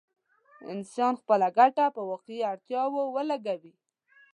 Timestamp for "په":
1.95-2.01